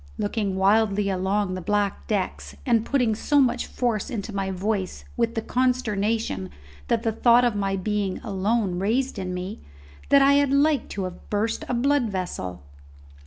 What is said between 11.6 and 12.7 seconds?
a blood vessel.